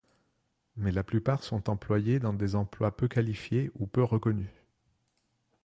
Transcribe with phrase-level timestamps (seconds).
[0.77, 4.49] Mais la plupart sont employés dans des emplois peu qualifiés ou peu reconnus.